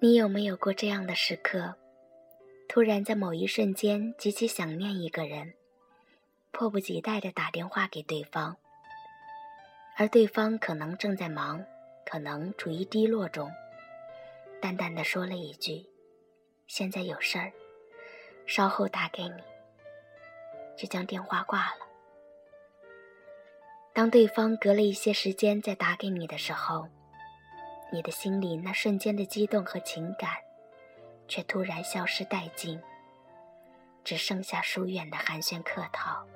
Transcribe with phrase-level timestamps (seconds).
[0.00, 1.76] 你有没有过这样的时刻？
[2.68, 5.54] 突然在某一瞬间极其想念一个人，
[6.50, 8.56] 迫不及待地打电话给对方，
[9.96, 11.64] 而对方可能正在忙，
[12.04, 13.50] 可能处于低落中，
[14.60, 15.86] 淡淡的说了一句
[16.66, 17.52] ：“现在有事儿，
[18.46, 19.42] 稍后打给你。”
[20.76, 21.86] 就将电话挂了。
[23.92, 26.88] 当对方隔了一些时间再打给你的时候，
[27.94, 30.28] 你的心里那瞬间的激动和情感，
[31.28, 32.82] 却突然消失殆尽，
[34.02, 36.26] 只剩下疏远的寒暄客套。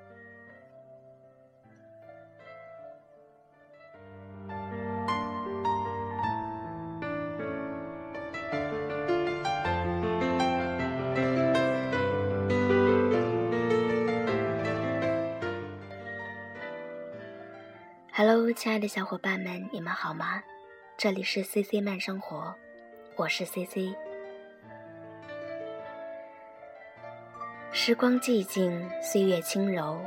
[18.12, 20.40] Hello，亲爱的小伙伴们，你们好吗？
[20.98, 22.52] 这里是 C C 慢生活，
[23.14, 23.94] 我是 C C。
[27.70, 30.00] 时光寂静，岁月轻柔，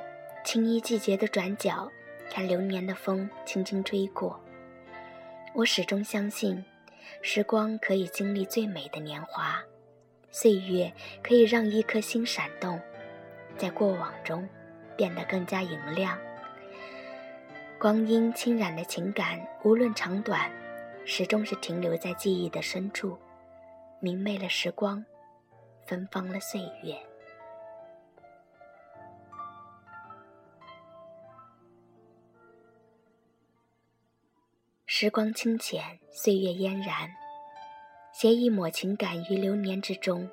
[0.44, 1.89] 青衣季节的转角，
[2.30, 4.38] 看流年的风轻轻吹过。
[5.53, 6.61] 我始终相信，
[7.22, 9.64] 时光可以经历最美的年华，
[10.30, 10.92] 岁月
[11.23, 12.78] 可以让一颗心闪动，
[13.55, 14.45] 在过往中
[14.98, 16.20] 变得更加莹亮。
[17.80, 20.52] 光阴侵染的情感，无论长短，
[21.03, 23.17] 始终是停留在记忆的深处，
[23.99, 25.03] 明媚了时光，
[25.85, 26.95] 芬芳了岁月。
[34.85, 37.09] 时光清浅，岁月嫣然，
[38.13, 40.30] 携一抹情感于流年之中，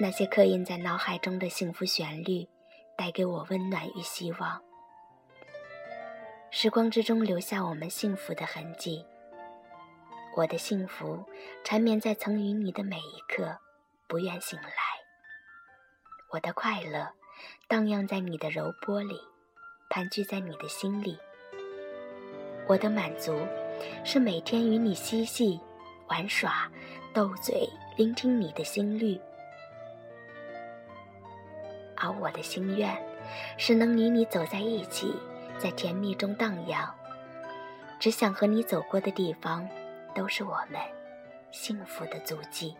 [0.00, 2.48] 那些刻印在脑海中的幸福旋律，
[2.96, 4.62] 带给我温暖与希望。
[6.50, 9.04] 时光之中留下我们幸福的痕迹。
[10.36, 11.24] 我的幸福
[11.64, 13.56] 缠绵在曾与你的每一刻，
[14.06, 14.70] 不愿醒来。
[16.28, 17.08] 我的快乐
[17.66, 19.18] 荡漾在你的柔波里，
[19.88, 21.18] 盘踞在你的心里。
[22.66, 23.34] 我的满足
[24.04, 25.58] 是每天与你嬉戏、
[26.08, 26.70] 玩耍、
[27.14, 29.18] 斗嘴，聆听你的心律。
[31.96, 32.94] 而我的心愿
[33.56, 35.14] 是能与你走在一起。
[35.56, 36.94] 在甜蜜中荡漾，
[37.98, 39.66] 只想和你走过的地方，
[40.16, 40.80] 都是我们
[41.50, 42.74] 幸福的足迹。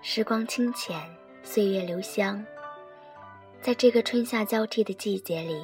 [0.00, 0.98] 时光清浅，
[1.42, 2.42] 岁月留香，
[3.60, 5.62] 在这个春夏交替的季节里。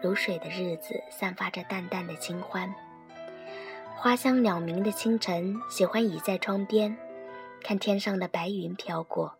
[0.00, 2.74] 如水的日子，散发着淡淡的清欢。
[4.02, 6.98] 花香鸟鸣的清晨，喜欢倚在窗边，
[7.60, 9.38] 看天上的白云飘过，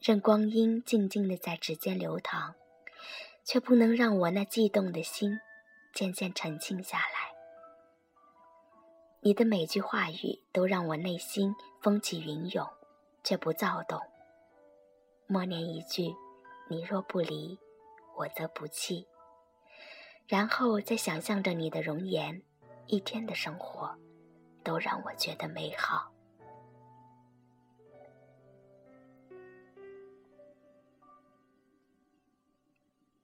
[0.00, 2.56] 任光阴静静的在指尖流淌，
[3.44, 5.38] 却不能让我那悸动的心
[5.94, 7.32] 渐渐沉静下来。
[9.20, 12.68] 你的每句话语都让我内心风起云涌，
[13.22, 14.00] 却不躁动。
[15.28, 16.12] 默念一句
[16.68, 17.60] ：“你若不离，
[18.16, 19.06] 我则不弃。”
[20.26, 22.42] 然后再想象着你的容颜，
[22.86, 23.94] 一天的生活，
[24.62, 26.12] 都让我觉得美好。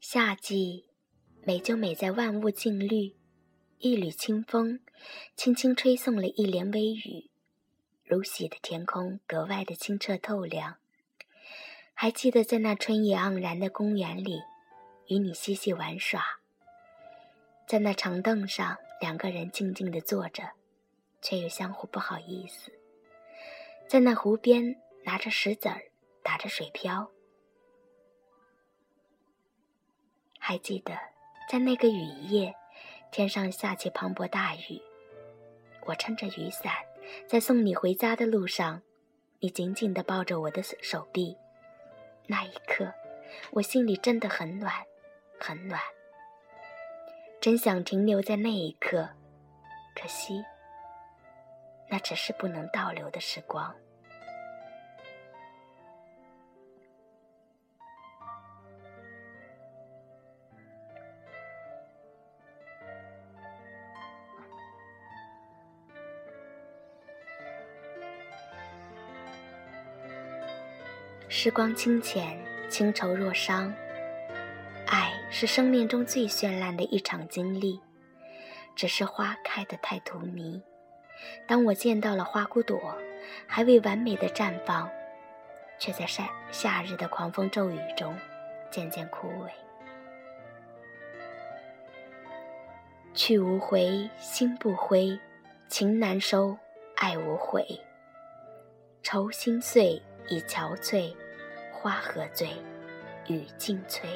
[0.01, 0.87] 夏季，
[1.45, 3.15] 美就美在万物静绿，
[3.79, 4.81] 一缕清风，
[5.37, 7.31] 轻轻吹送了一帘微雨，
[8.03, 10.79] 如洗的天空格外的清澈透亮。
[11.95, 14.41] 还记得在那春意盎然的公园里，
[15.07, 16.41] 与你嬉戏玩耍。
[17.69, 20.45] 在那长凳上，两个人静静地坐着，
[21.23, 22.71] 却又相互不好意思。
[23.89, 25.83] 在那湖边，拿着石子儿，
[26.23, 27.11] 打着水漂。
[30.39, 30.97] 还记得，
[31.49, 32.55] 在那个雨夜，
[33.11, 34.81] 天上下起磅礴大雨，
[35.87, 36.73] 我撑着雨伞，
[37.27, 38.83] 在送你回家的路上，
[39.39, 41.37] 你紧紧地抱着我的手臂。
[42.27, 42.93] 那一刻，
[43.53, 44.73] 我心里真的很暖，
[45.41, 45.81] 很暖。
[47.41, 49.09] 真想停留在那一刻，
[49.95, 50.45] 可惜，
[51.89, 53.75] 那只是不能倒流的时光。
[71.31, 72.39] 时光清浅，
[72.69, 73.73] 情愁若伤。
[75.31, 77.81] 是生命中最绚烂的一场经历，
[78.75, 80.61] 只是花开得太荼蘼。
[81.47, 82.99] 当我见到了花骨朵，
[83.47, 84.91] 还未完美的绽放，
[85.79, 88.15] 却在夏夏日的狂风骤雨中
[88.71, 89.49] 渐渐枯萎。
[93.15, 95.19] 去无回，心不灰，
[95.69, 96.57] 情难收，
[96.97, 97.65] 爱无悔。
[99.03, 101.15] 愁心碎，已憔悴，
[101.73, 102.49] 花何醉，
[103.29, 104.09] 雨尽催。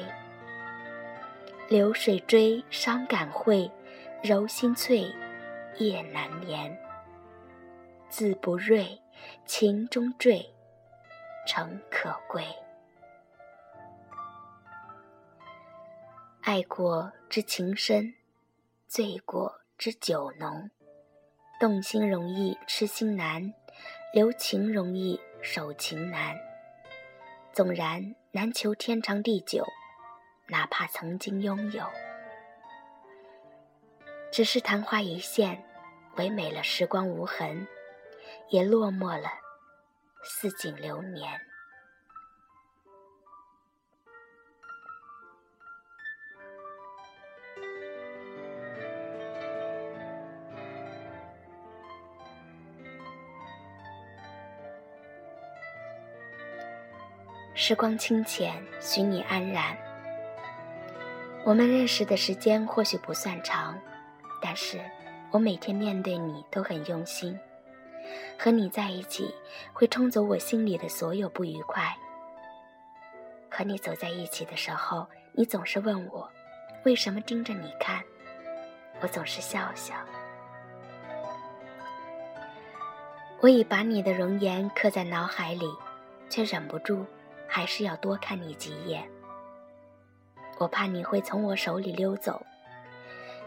[1.67, 3.69] 流水追，伤感会，
[4.21, 5.11] 柔心脆，
[5.77, 6.77] 夜难眠。
[8.07, 9.01] 字不锐，
[9.45, 10.53] 情中坠，
[11.47, 12.45] 诚可贵。
[16.41, 18.13] 爱过知情深。
[18.87, 20.69] 醉过知酒浓，
[21.59, 23.53] 动心容易痴心难，
[24.13, 26.37] 留情容易守情难。
[27.51, 29.65] 纵然难求天长地久，
[30.47, 31.83] 哪怕曾经拥有，
[34.31, 35.63] 只是昙花一现，
[36.17, 37.67] 唯美了时光无痕，
[38.49, 39.29] 也落寞了
[40.23, 41.41] 似锦流年。
[57.55, 59.84] 时光清浅，许你安然。
[61.45, 63.79] 我们认识的时间或许不算长，
[64.41, 64.81] 但是
[65.29, 67.39] 我每天面对你都很用心。
[68.37, 69.31] 和你在一起，
[69.71, 71.95] 会冲走我心里的所有不愉快。
[73.47, 76.27] 和你走在一起的时候，你总是问我，
[76.83, 78.03] 为什么盯着你看？
[78.99, 79.93] 我总是笑笑。
[83.39, 85.67] 我已把你的容颜刻在脑海里，
[86.27, 87.05] 却忍不住。
[87.47, 89.07] 还是要多看你几眼，
[90.57, 92.45] 我怕你会从我手里溜走。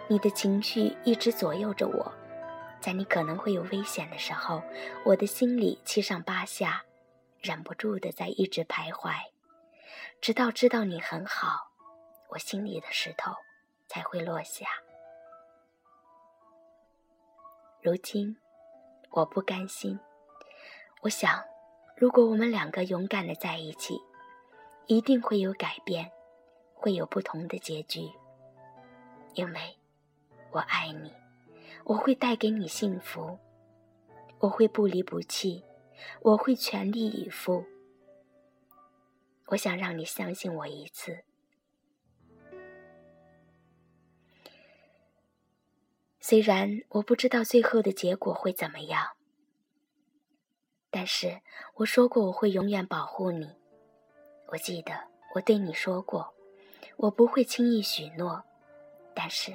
[0.08, 2.12] 你的情绪一直左右着我，
[2.80, 4.62] 在你可能会有危险的时候，
[5.04, 6.82] 我的心里七上八下，
[7.40, 9.12] 忍不住的在一直徘徊，
[10.20, 11.70] 直到知道你很好，
[12.30, 13.32] 我心里的石头
[13.86, 14.66] 才会落下。
[17.82, 18.36] 如今，
[19.10, 19.98] 我不甘心，
[21.02, 21.42] 我想。
[21.96, 24.00] 如果我们两个勇敢的在一起，
[24.86, 26.12] 一定会有改变，
[26.78, 28.08] 会有不同的结局。
[29.34, 29.76] 因为，
[30.52, 31.12] 我爱你，
[31.84, 33.38] 我会带给你幸福，
[34.38, 35.64] 我会不离不弃，
[36.22, 37.64] 我会全力以赴。
[39.46, 41.24] 我想让你相信我一次，
[46.20, 49.16] 虽然我不知道最后的结果会怎么样。
[50.90, 51.42] 但是
[51.74, 53.56] 我说过我会永远保护你，
[54.48, 56.34] 我记得我对你说过，
[56.98, 58.42] 我不会轻易许诺，
[59.14, 59.52] 但是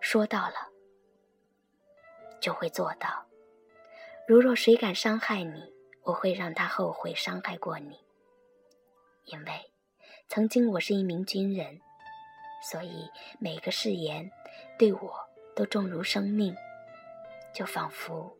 [0.00, 0.54] 说到了
[2.40, 3.26] 就会做到。
[4.26, 5.70] 如若谁敢伤害你，
[6.02, 7.98] 我会让他后悔伤害过你。
[9.26, 9.70] 因为
[10.28, 11.78] 曾经我是一名军人，
[12.62, 13.06] 所以
[13.38, 14.30] 每个誓言
[14.78, 15.12] 对我
[15.54, 16.56] 都重如生命，
[17.54, 18.34] 就仿佛。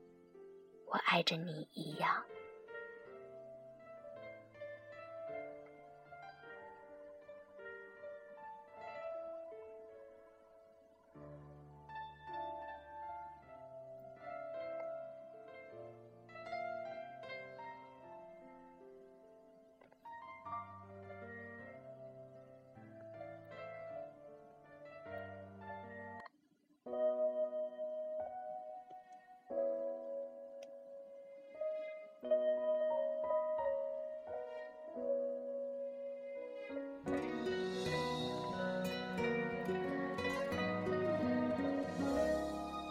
[0.86, 2.24] 我爱着你一样。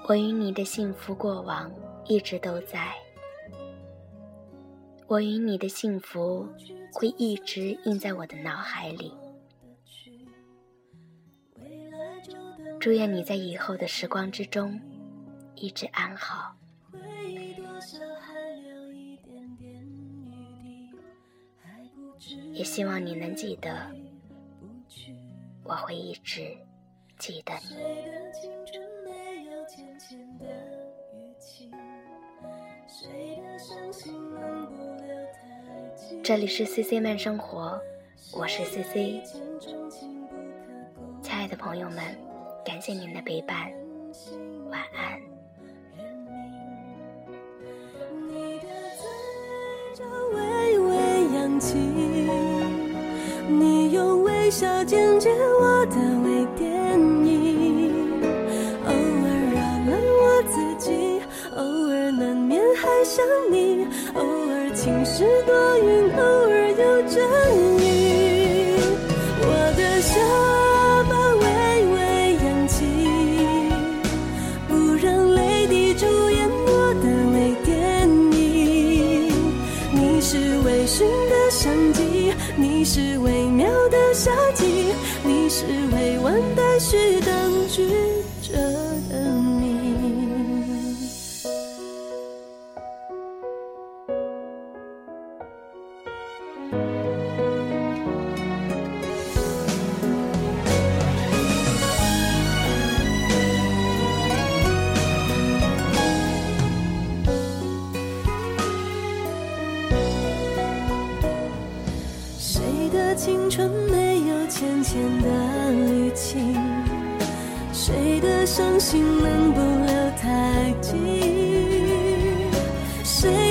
[0.08, 1.72] 我与你的幸福过往
[2.06, 2.94] 一直都在，
[5.08, 6.46] 我与你的幸福
[6.92, 9.14] 会一直印在我的脑海里。
[12.78, 14.78] 祝愿你在以后的时光之中
[15.56, 16.56] 一直安好，
[22.52, 23.90] 也希望你能记得，
[25.64, 26.58] 我会一直
[27.18, 27.78] 记得你。
[36.24, 37.80] 这里是 C C 慢生活，
[38.34, 39.24] 我是 C C。
[41.22, 42.04] 亲爱的朋友们，
[42.64, 43.72] 感谢您的陪伴，
[44.70, 45.20] 晚安。
[53.50, 55.30] 你用微笑剪接
[55.60, 55.98] 我的
[63.14, 67.22] 想，你，偶尔晴时多云，偶尔有阵
[67.78, 68.80] 雨。
[69.44, 70.16] 我的下
[71.10, 71.44] 巴微
[71.92, 72.00] 微
[72.46, 72.86] 扬起，
[74.70, 76.70] 不让泪滴主演我
[77.04, 78.40] 的微电影。
[79.92, 84.64] 你是微醺的相机，你是微妙的夏季，
[85.26, 87.51] 你是未完待续的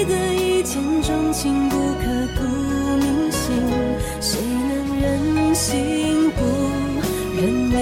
[0.04, 2.04] 的一见钟情不刻
[2.36, 2.42] 骨
[2.96, 3.40] 铭心？
[4.20, 6.40] 谁能忍心不
[7.36, 7.74] 认命？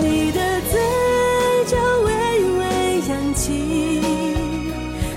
[0.00, 0.38] 你的
[0.70, 0.72] 嘴
[1.66, 2.08] 角微
[2.58, 2.62] 微
[3.08, 3.46] 扬起，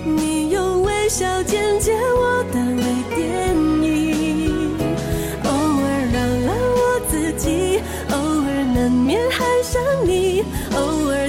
[0.05, 2.83] 你用微笑剪接我的微
[3.15, 3.19] 电
[3.83, 4.75] 影，
[5.43, 6.15] 偶尔扰
[6.45, 6.79] 乱我
[7.09, 7.79] 自己，
[8.11, 10.43] 偶尔难免爱上你，
[10.75, 10.79] 偶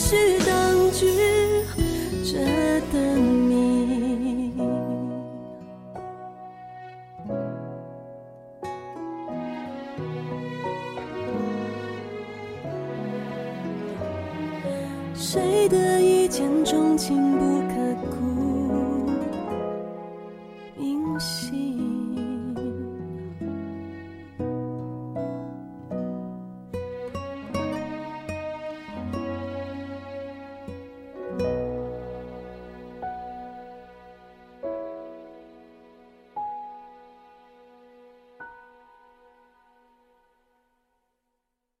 [0.00, 0.39] 是